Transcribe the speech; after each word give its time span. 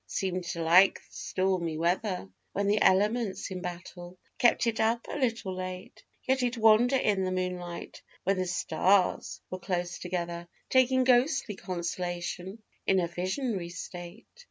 seemed 0.07 0.43
to 0.43 0.59
like 0.63 0.95
the 0.95 1.11
stormy 1.13 1.77
weather, 1.77 2.27
When 2.53 2.65
the 2.65 2.81
elements 2.81 3.51
in 3.51 3.61
battle 3.61 4.17
kept 4.39 4.65
it 4.65 4.79
up 4.79 5.05
a 5.07 5.19
little 5.19 5.53
late; 5.55 6.01
Yet 6.23 6.39
he'd 6.39 6.57
wander 6.57 6.95
in 6.95 7.23
the 7.23 7.31
moonlight 7.31 8.01
when 8.23 8.39
the 8.39 8.47
stars 8.47 9.41
were 9.51 9.59
close 9.59 9.99
together, 9.99 10.47
Taking 10.71 11.03
ghostly 11.03 11.55
consolation 11.55 12.63
in 12.87 12.99
a 12.99 13.07
visionary 13.07 13.69
state. 13.69 14.25